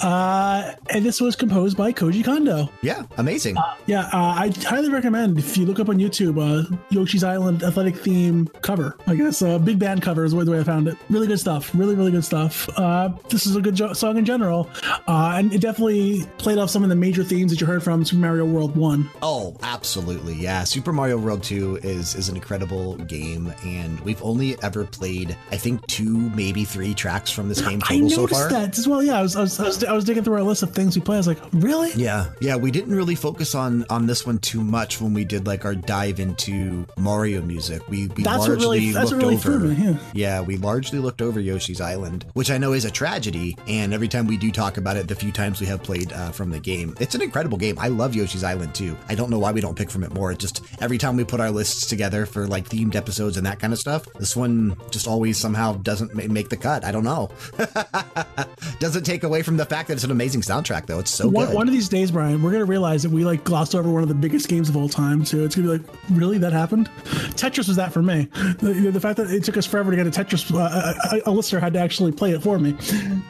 [0.00, 2.68] Uh, and this was composed by Koji Kondo.
[2.82, 3.56] yeah, amazing.
[3.86, 7.96] Yeah, uh, I highly recommend if you look up on YouTube uh, Yoshi's Island athletic
[7.96, 8.96] theme cover.
[9.06, 10.96] I guess uh, big band cover is the way I found it.
[11.10, 11.70] Really good stuff.
[11.74, 12.68] Really, really good stuff.
[12.78, 14.68] Uh, this is a good jo- song in general,
[15.08, 18.04] uh, and it definitely played off some of the major themes that you heard from
[18.04, 19.08] Super Mario World One.
[19.22, 20.34] Oh, absolutely.
[20.34, 20.64] Yeah.
[20.64, 25.56] Super Mario World 2 is is an incredible game and we've only ever played I
[25.56, 28.50] think two maybe three tracks from this game I total so noticed far.
[28.50, 29.02] that as well.
[29.02, 30.81] Yeah, I was, I was, I was, I was digging through our list of things
[30.94, 31.16] we play.
[31.16, 31.90] I was like, really?
[31.92, 32.26] Yeah.
[32.40, 35.64] Yeah, we didn't really focus on on this one too much when we did like
[35.64, 37.82] our dive into Mario music.
[37.88, 40.40] We we That's what largely really- that's looked what really over me, yeah.
[40.40, 44.26] we largely looked over Yoshi's Island, which I know is a tragedy and every time
[44.26, 46.94] we do talk about it the few times we have played uh, from the game,
[47.00, 47.76] it's an incredible game.
[47.78, 48.96] I love Yoshi's Island too.
[49.08, 50.30] I don't know why we don't pick from it more.
[50.32, 53.58] It just every time we put our lists together for like themed episodes and that
[53.58, 56.84] kind of stuff, this one just always somehow doesn't make the the cut.
[56.84, 57.30] I don't know.
[58.78, 60.98] Doesn't take away from the fact that it's an amazing soundtrack, though.
[60.98, 61.54] It's so one, good.
[61.54, 64.08] one of these days, Brian, we're gonna realize that we like glossed over one of
[64.08, 65.24] the biggest games of all time.
[65.24, 65.44] Too.
[65.44, 66.88] It's gonna be like, really, that happened?
[67.34, 68.28] Tetris was that for me.
[68.62, 71.32] The, the fact that it took us forever to get a Tetris, uh, a, a
[71.32, 72.76] listener had to actually play it for me.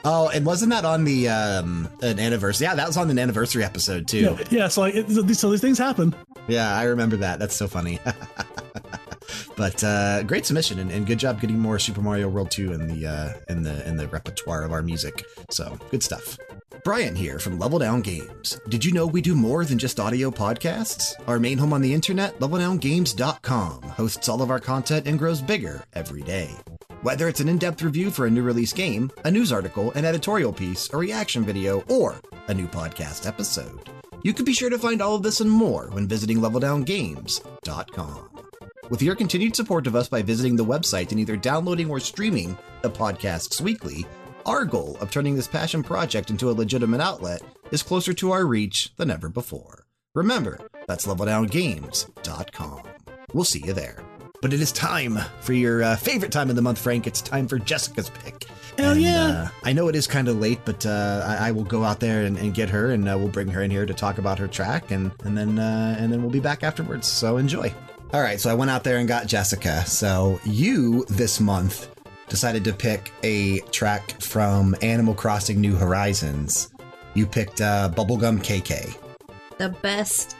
[0.04, 2.66] oh, and wasn't that on the um, an anniversary?
[2.66, 4.18] Yeah, that was on an anniversary episode too.
[4.20, 4.68] Yeah, yeah.
[4.68, 6.14] So like, it, so these things happen.
[6.48, 7.38] Yeah, I remember that.
[7.38, 7.98] That's so funny.
[9.56, 12.88] but uh, great submission and, and good job getting more Super Mario World 2 in
[12.88, 15.24] the uh, in the in the repertoire of our music.
[15.50, 16.38] So good stuff.
[16.84, 18.60] Brian here from Level Down Games.
[18.68, 21.14] Did you know we do more than just audio podcasts?
[21.28, 25.84] Our main home on the internet, leveldowngames.com, hosts all of our content and grows bigger
[25.92, 26.50] every day.
[27.02, 30.04] Whether it's an in depth review for a new release game, a news article, an
[30.04, 33.88] editorial piece, a reaction video, or a new podcast episode,
[34.24, 38.28] you can be sure to find all of this and more when visiting leveldowngames.com.
[38.90, 42.58] With your continued support of us by visiting the website and either downloading or streaming
[42.82, 44.04] the podcasts weekly,
[44.46, 48.46] our goal of turning this passion project into a legitimate outlet is closer to our
[48.46, 49.86] reach than ever before.
[50.14, 52.82] Remember, that's leveldowngames.com.
[53.32, 54.04] We'll see you there.
[54.42, 57.06] But it is time for your uh, favorite time of the month, Frank.
[57.06, 58.44] It's time for Jessica's pick.
[58.76, 59.26] Hell yeah.
[59.26, 62.00] Uh, I know it is kind of late, but uh, I, I will go out
[62.00, 64.38] there and, and get her, and uh, we'll bring her in here to talk about
[64.40, 67.06] her track, and and then uh, and then we'll be back afterwards.
[67.06, 67.72] So enjoy.
[68.12, 69.86] All right, so I went out there and got Jessica.
[69.86, 71.91] So you this month
[72.32, 76.72] decided to pick a track from Animal Crossing New Horizons.
[77.12, 78.96] You picked uh, Bubblegum KK.
[79.58, 80.34] The best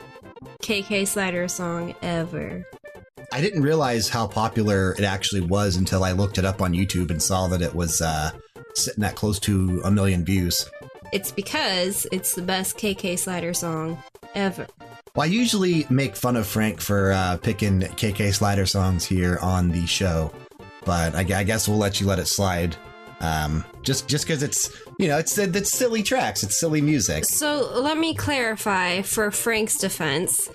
[0.62, 2.66] KK Slider song ever.
[3.30, 7.11] I didn't realize how popular it actually was until I looked it up on YouTube
[7.11, 8.30] and saw that it was uh,
[8.74, 10.70] sitting at close to a million views.
[11.12, 14.03] It's because it's the best KK Slider song
[14.34, 14.66] ever.
[15.14, 19.70] Well, I usually make fun of Frank for uh, picking KK Slider songs here on
[19.70, 20.32] the show,
[20.85, 22.76] but I, I guess we'll let you let it slide.
[23.20, 27.24] Um, just just because it's you know it's it's silly tracks, it's silly music.
[27.24, 30.51] So let me clarify for Frank's defense.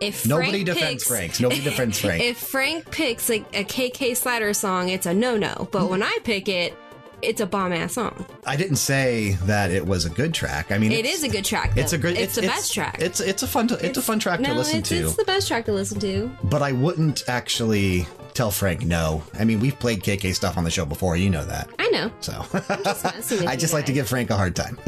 [0.00, 1.40] If Nobody Frank defends picks, Frank.
[1.40, 2.22] Nobody defends Frank.
[2.22, 5.68] If Frank picks a, a KK Slider song, it's a no no.
[5.72, 6.76] But when I pick it,
[7.22, 8.26] it's a bomb ass song.
[8.44, 10.72] I didn't say that it was a good track.
[10.72, 11.74] I mean, it's- a good track.
[11.74, 11.82] Though.
[11.82, 12.16] It's a good.
[12.16, 13.00] It's, the best track.
[13.00, 13.68] It's it's a fun.
[13.68, 15.06] To, it's, a fun track no, to listen it's, to.
[15.06, 16.30] It's the best track to listen to.
[16.44, 19.22] but I wouldn't actually tell Frank no.
[19.38, 21.16] I mean, we've played KK stuff on the show before.
[21.16, 21.68] You know that.
[21.78, 22.10] I know.
[22.20, 22.32] So
[22.84, 24.78] just I you just like to give Frank a hard time.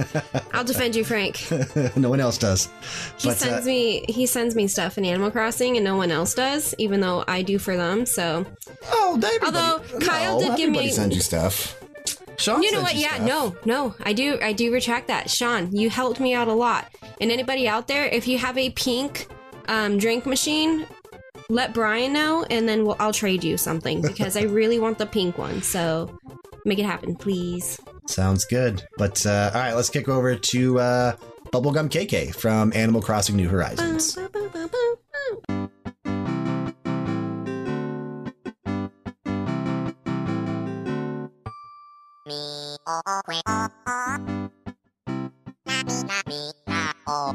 [0.53, 1.47] I'll defend you, Frank.
[1.97, 2.67] no one else does.
[3.19, 6.11] He But, uh, sends me he sends me stuff in Animal Crossing, and no one
[6.11, 8.07] else does, even though I do for them.
[8.07, 8.47] So
[8.91, 11.81] Oh, Although, Kyle did give me- sends you stuff.
[12.37, 12.97] Sean you know what?
[12.97, 13.27] Yeah, stuff.
[13.29, 15.31] no, no, I do, I do retract that.
[15.31, 16.89] Sean, you helped me out a lot.
[17.21, 19.29] And anybody out there, if you have a pink
[19.69, 20.85] um, drink machine,
[21.49, 25.07] let Brian know, and then we'll, I'll trade you something because I really want the
[25.07, 25.63] pink one.
[25.63, 26.19] So
[26.65, 27.81] make it happen, please.
[28.07, 28.87] Sounds good.
[28.97, 31.17] But uh, all right, let's kick over to uh,
[31.53, 34.19] Bubblegum KK from Animal Crossing New Horizons.
[47.07, 47.35] Oh,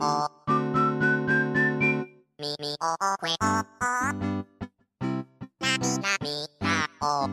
[0.00, 0.28] を
[2.38, 2.84] 耳を
[3.20, 4.12] 声をな
[5.78, 6.26] みなみ
[6.60, 6.66] な
[7.00, 7.28] お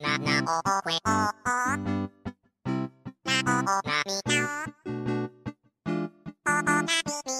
[0.00, 1.32] ななお声をな
[3.26, 4.36] おなみな
[6.46, 6.88] おおなみ
[7.26, 7.32] み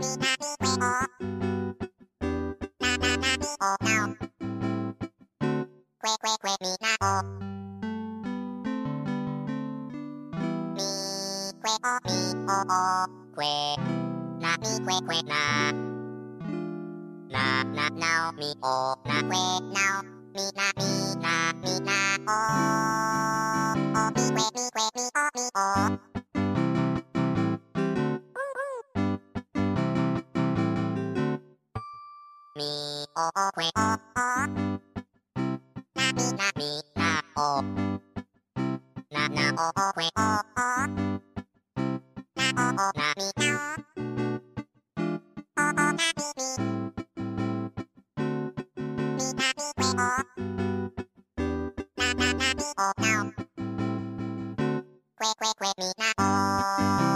[0.00, 0.88] みなみ声をな
[2.80, 5.46] ななみおなお
[6.00, 6.84] 声声声みな
[7.38, 7.41] お
[12.64, 13.76] que
[14.40, 15.72] na mi que que na.
[17.32, 19.44] Na na, nao mi o na que
[19.74, 20.02] nao
[20.34, 20.92] mi na mi
[21.24, 21.98] na mi na
[22.28, 22.40] o.
[23.98, 25.68] O mi que mi que mi o mi o
[32.56, 32.70] mi
[33.16, 34.28] o o que o o
[35.96, 37.62] na mi na mi, na o.
[39.12, 41.31] Na na o o que o o
[42.54, 42.66] Quick,
[55.38, 57.11] quick, quick, me now.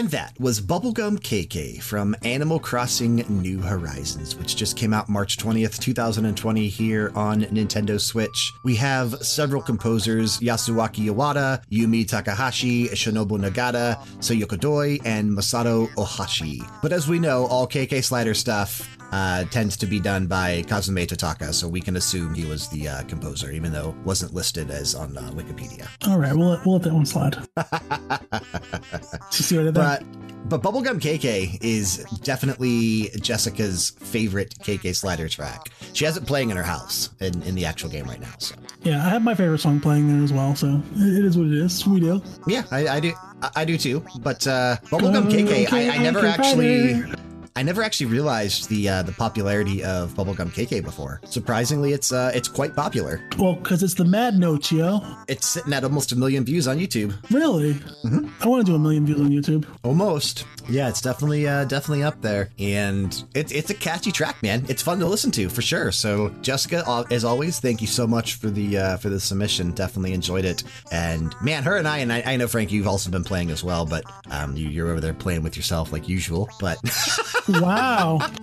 [0.00, 5.36] And that was Bubblegum KK from Animal Crossing New Horizons, which just came out March
[5.36, 8.50] 20th, 2020, here on Nintendo Switch.
[8.62, 16.66] We have several composers Yasuaki Iwata, Yumi Takahashi, Shinobu Nagata, Sayoko Doi, and Masato Ohashi.
[16.80, 21.06] But as we know, all KK Slider stuff uh, tends to be done by Kazumi
[21.06, 24.70] Totaka, so we can assume he was the uh, composer, even though it wasn't listed
[24.70, 25.88] as on uh, Wikipedia.
[26.08, 27.34] All right, we'll let, we'll let that one slide.
[29.30, 29.74] see what I did?
[29.74, 30.02] But
[30.48, 35.70] but Bubblegum KK is definitely Jessica's favorite KK slider track.
[35.92, 38.32] She has it playing in her house in, in the actual game right now.
[38.38, 41.46] So Yeah, I have my favorite song playing there as well, so it is what
[41.48, 41.86] it is.
[41.86, 42.22] We do.
[42.46, 44.04] yeah, I, I do I, I do too.
[44.20, 47.16] But uh, Bubblegum KK, I, I never actually Fighter.
[47.60, 51.20] I never actually realized the uh, the popularity of Bubblegum KK before.
[51.26, 53.20] Surprisingly, it's uh, it's quite popular.
[53.36, 55.02] Well, because it's the Mad Notes, yo.
[55.28, 57.14] It's sitting at almost a million views on YouTube.
[57.30, 57.74] Really?
[57.74, 58.28] Mm-hmm.
[58.42, 59.66] I want to do a million views on YouTube.
[59.82, 60.46] Almost.
[60.70, 64.64] Yeah, it's definitely uh, definitely up there, and it's it's a catchy track, man.
[64.68, 65.92] It's fun to listen to for sure.
[65.92, 69.72] So, Jessica, as always, thank you so much for the uh, for the submission.
[69.72, 73.10] Definitely enjoyed it, and man, her and I, and I, I know Frank, you've also
[73.10, 76.48] been playing as well, but um, you, you're over there playing with yourself like usual.
[76.58, 76.78] But
[77.52, 78.18] Wow.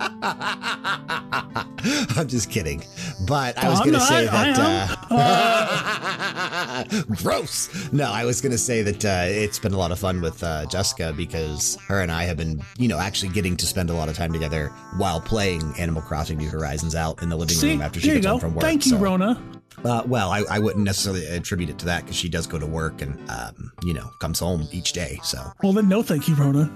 [2.16, 2.82] I'm just kidding.
[3.26, 4.96] But I was going to say that.
[5.10, 6.84] Uh,
[7.22, 7.92] gross.
[7.92, 10.42] No, I was going to say that uh, it's been a lot of fun with
[10.42, 13.94] uh, Jessica because her and I have been, you know, actually getting to spend a
[13.94, 17.72] lot of time together while playing Animal Crossing New Horizons out in the living See,
[17.72, 18.62] room after she gets home from work.
[18.62, 19.40] Thank you, So, Rona.
[19.84, 22.66] Uh, well, I, I wouldn't necessarily attribute it to that because she does go to
[22.66, 25.18] work and, um, you know, comes home each day.
[25.22, 25.38] So.
[25.62, 26.64] Well, then, no, thank you, Rona.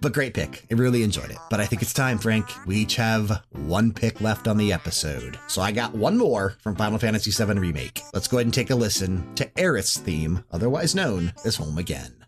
[0.00, 0.64] but great pick.
[0.70, 1.38] I really enjoyed it.
[1.50, 2.48] But I think it's time, Frank.
[2.66, 5.38] We each have one pick left on the episode.
[5.46, 8.02] So I got one more from Final Fantasy VII Remake.
[8.12, 12.23] Let's go ahead and take a listen to Aerith's theme, otherwise known as Home Again.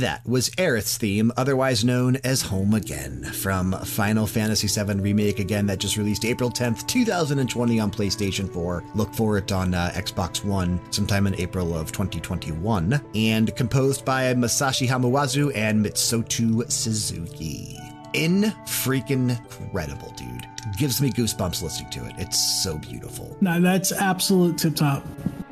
[0.00, 5.66] That was Aerith's theme, otherwise known as Home Again, from Final Fantasy VII Remake, again,
[5.66, 8.82] that just released April 10th, 2020 on PlayStation 4.
[8.94, 12.98] Look for it on uh, Xbox One sometime in April of 2021.
[13.14, 17.78] And composed by Masashi Hamauzu and Mitsuto Suzuki.
[18.14, 20.46] In freaking incredible, dude.
[20.78, 22.14] Gives me goosebumps listening to it.
[22.16, 23.36] It's so beautiful.
[23.42, 25.04] No, that's absolute tip top.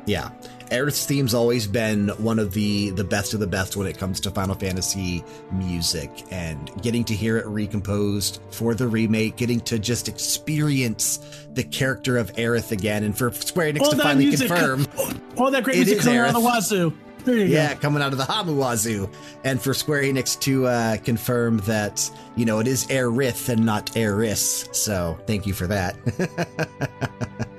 [0.07, 0.31] Yeah.
[0.69, 4.19] Aerith's theme's always been one of the the best of the best when it comes
[4.21, 9.79] to Final Fantasy music and getting to hear it recomposed for the remake, getting to
[9.79, 14.47] just experience the character of Aerith again and for Square Enix All to finally music,
[14.47, 14.87] confirm
[15.37, 16.93] all that great music coming out of the wazoo.
[17.25, 17.79] There you yeah, go.
[17.81, 19.11] coming out of the Hamuwazu,
[19.43, 23.95] and for Square Enix to uh, confirm that you know it is Aerith and not
[23.97, 24.69] Aeris.
[24.71, 25.97] So thank you for that.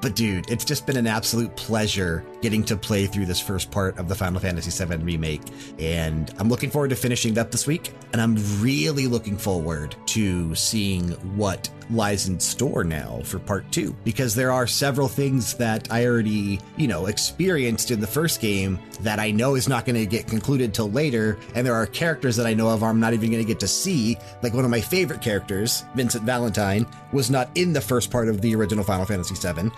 [0.00, 3.98] but dude, it's just been an absolute pleasure getting to play through this first part
[3.98, 5.42] of the Final Fantasy VII remake,
[5.78, 7.92] and I'm looking forward to finishing up this week.
[8.12, 13.94] And I'm really looking forward to seeing what lies in store now for part two
[14.04, 18.78] because there are several things that I already, you know, experienced in the first game
[19.00, 21.38] that I know is not going to get concluded till later.
[21.54, 23.68] And there are characters that I know of I'm not even going to get to
[23.68, 24.16] see.
[24.42, 28.40] Like one of my favorite characters, Vincent Valentine, was not in the first part of
[28.40, 29.70] the original Final Fantasy VII.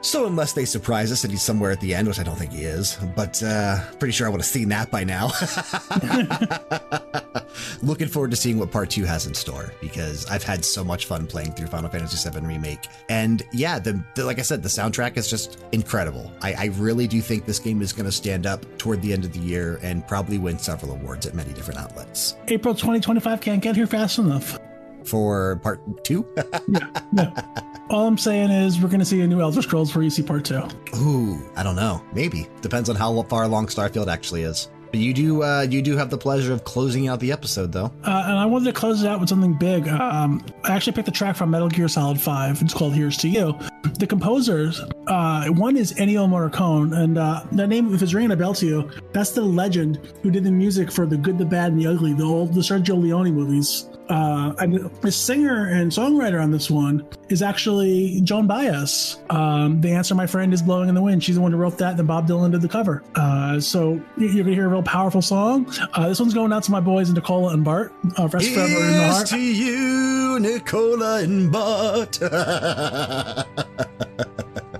[0.00, 2.52] So unless they surprise us and he's somewhere at the end, which I don't think
[2.52, 5.30] he is, but uh, pretty sure I would have seen that by now.
[7.82, 11.06] Looking forward to seeing what part two has in store because I've had so much
[11.06, 12.86] fun playing through Final Fantasy VII Remake.
[13.08, 16.32] And yeah, the, the like I said, the soundtrack is just incredible.
[16.42, 19.24] I, I really do think this game is going to stand up toward the end
[19.24, 22.36] of the year and probably win several awards at many different outlets.
[22.48, 24.58] April 2025 can't get here fast enough.
[25.04, 26.26] For part two,
[27.90, 30.46] All I'm saying is we're going to see a new Elder Scrolls for see Part
[30.46, 30.62] 2.
[30.96, 32.02] ooh, I don't know.
[32.14, 34.70] Maybe depends on how far along Starfield actually is.
[34.90, 37.92] But you do, uh, you do have the pleasure of closing out the episode, though.
[38.04, 39.88] Uh, and I wanted to close it out with something big.
[39.88, 42.60] Um, I actually picked a track from Metal Gear Solid 5.
[42.60, 43.58] It's called Here's to You.
[43.98, 48.36] The composers, uh, one is Ennio Morricone, and uh, the name, if it's ringing a
[48.36, 51.72] bell to you, that's the legend who did the music for The Good, the Bad,
[51.72, 53.88] and the Ugly, the old the Sergio Leone movies.
[54.12, 59.18] Uh, and the singer and songwriter on this one is actually Joan Baez.
[59.30, 61.24] Um, the answer, my friend, is blowing in the wind.
[61.24, 63.02] She's the one who wrote that, and then Bob Dylan did the cover.
[63.14, 65.66] Uh, so you- you're gonna hear a real powerful song.
[65.94, 67.92] Uh, this one's going out to my boys Nicola and Bart.
[68.18, 69.26] Uh, rest forever in the heart.
[69.28, 72.18] to you, Nicola and Bart.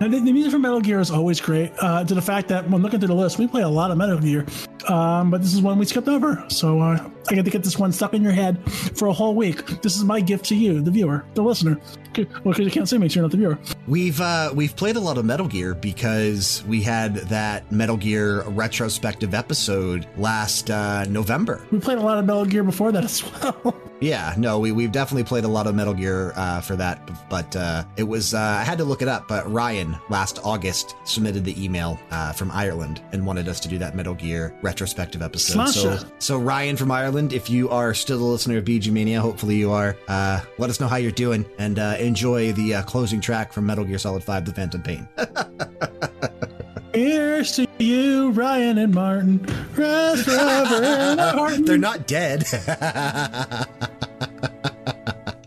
[0.01, 1.70] And the, the music from Metal Gear is always great.
[1.78, 3.97] Uh, to the fact that when looking through the list, we play a lot of
[3.99, 4.45] Metal Gear,
[4.89, 6.45] um, but this is one we skipped over.
[6.49, 9.35] So uh, I get to get this one stuck in your head for a whole
[9.35, 9.64] week.
[9.83, 11.81] This is my gift to you, the viewer, the listener.
[12.09, 13.59] Okay, Well, because you can't see me, so you're not the viewer.
[13.87, 18.43] we've uh, we've played a lot of Metal Gear because we had that Metal Gear
[18.49, 21.64] retrospective episode last uh, November.
[21.70, 23.75] We played a lot of Metal Gear before that as well.
[24.01, 27.55] Yeah, no, we we've definitely played a lot of Metal Gear uh, for that, but
[27.55, 29.29] uh, it was uh, I had to look it up.
[29.29, 33.79] But Ryan last August submitted the email uh, from Ireland and wanted us to do
[33.79, 35.68] that Metal Gear retrospective episode.
[35.68, 39.57] So, so Ryan from Ireland, if you are still a listener of VG Mania, hopefully
[39.57, 39.97] you are.
[40.09, 43.67] Uh, let us know how you're doing and uh, enjoy the uh, closing track from
[43.67, 45.09] Metal Gear Solid Five: The Phantom Pain.
[46.95, 49.39] Here's to you, Ryan and Martin.
[49.75, 51.67] Rest forever in our heart.
[51.67, 52.45] They're not dead.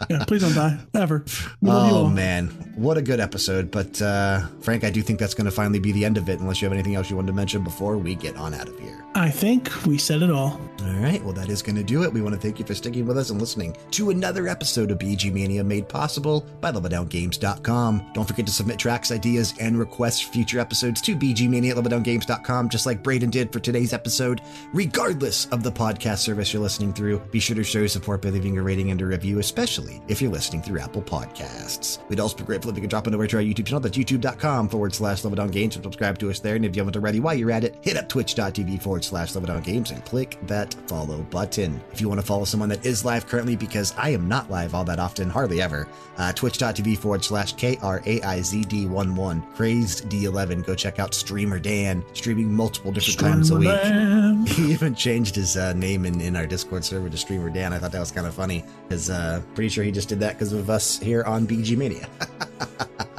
[0.08, 0.78] Yeah, please don't die.
[0.94, 1.26] Ever.
[1.62, 3.72] We Oh man, what a good episode!
[3.72, 6.40] But uh, Frank, I do think that's going to finally be the end of it.
[6.40, 8.80] Unless you have anything else you wanted to mention before we get on out of
[8.80, 9.05] here.
[9.18, 10.60] I think we said it all.
[10.84, 12.12] All right, well that is going to do it.
[12.12, 15.00] We want to thank you for sticking with us and listening to another episode of
[15.00, 18.12] VG Mania, made possible by LevelDownGames.com.
[18.14, 22.68] Don't forget to submit tracks, ideas, and requests for future episodes to vgmania at LevelDownGames.com,
[22.68, 24.42] just like Braden did for today's episode.
[24.74, 28.30] Regardless of the podcast service you're listening through, be sure to show your support by
[28.32, 32.00] leaving a rating and a review, especially if you're listening through Apple Podcasts.
[32.10, 33.80] We'd also be grateful if you could drop on over to our YouTube channel.
[33.80, 36.56] That's youtube.com forward slash Level Down Games and subscribe to us there.
[36.56, 39.48] And if you haven't already, while you're at it, hit up twitch.tv forward slash Level
[39.48, 41.82] Down Games and click that follow button.
[41.92, 44.76] If you want to follow someone that is live currently, because I am not live
[44.76, 45.88] all that often, hardly ever,
[46.18, 50.66] uh, twitch.tv forward slash K-R-A-I-Z-D-1-1, Crazed D11.
[50.66, 53.68] Go check out Streamer Dan, streaming multiple different times a week.
[53.68, 54.46] Man.
[54.56, 57.74] He even changed his uh, name in, in our Discord server to Streamer Dan.
[57.74, 60.34] I thought that was kind of funny because uh, pretty sure he just did that
[60.34, 62.08] because of us here on VG Mania.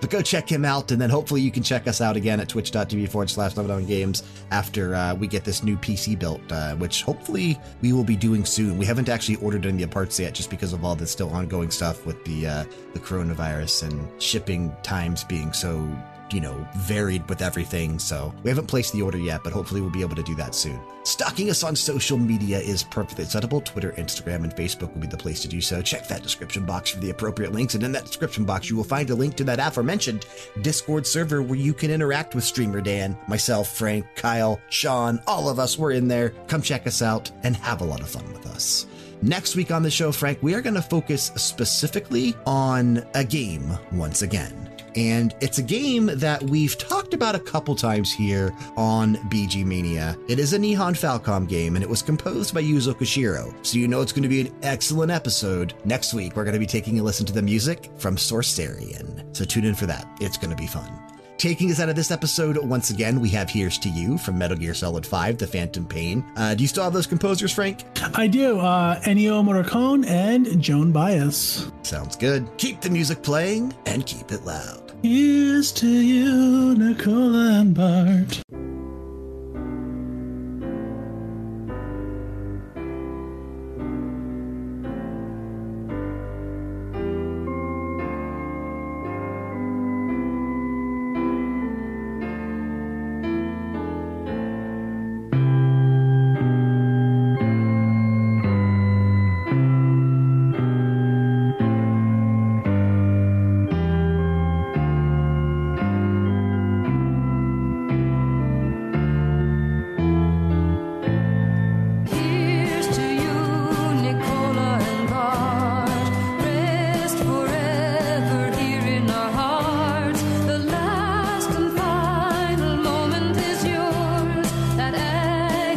[0.00, 2.48] but go check him out, and then hopefully you can check us out again at
[2.48, 7.58] twitch.tv forward slash Games after uh, we get this new PC built, uh, which hopefully
[7.82, 8.78] we will be doing soon.
[8.78, 11.30] We haven't actually ordered any of the parts yet just because of all the still
[11.30, 15.88] ongoing stuff with the uh, the coronavirus and shipping times being so
[16.32, 17.98] you know, varied with everything.
[17.98, 20.54] So we haven't placed the order yet, but hopefully we'll be able to do that
[20.54, 20.80] soon.
[21.04, 23.60] Stalking us on social media is perfectly acceptable.
[23.60, 25.82] Twitter, Instagram, and Facebook will be the place to do so.
[25.82, 27.74] Check that description box for the appropriate links.
[27.74, 30.26] And in that description box, you will find a link to that aforementioned
[30.62, 35.58] Discord server where you can interact with Streamer Dan, myself, Frank, Kyle, Sean, all of
[35.58, 35.78] us.
[35.78, 36.30] We're in there.
[36.48, 38.86] Come check us out and have a lot of fun with us.
[39.22, 43.70] Next week on the show, Frank, we are going to focus specifically on a game
[43.92, 44.69] once again.
[44.96, 50.16] And it's a game that we've talked about a couple times here on VG Mania.
[50.28, 53.54] It is a Nihon Falcom game, and it was composed by Yuzo Koshiro.
[53.64, 55.74] So you know it's going to be an excellent episode.
[55.84, 59.36] Next week, we're going to be taking a listen to the music from Sorcerian.
[59.36, 60.06] So tune in for that.
[60.20, 61.09] It's going to be fun.
[61.40, 64.58] Taking us out of this episode, once again, we have Here's to You from Metal
[64.58, 66.22] Gear Solid 5, The Phantom Pain.
[66.36, 67.82] Uh, do you still have those composers, Frank?
[68.14, 68.58] I do.
[68.60, 71.72] Uh, Ennio Morricone and Joan Baez.
[71.82, 72.46] Sounds good.
[72.58, 74.92] Keep the music playing and keep it loud.
[75.02, 78.42] Here's to you, Nicola and Bart.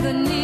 [0.04, 0.43] the need.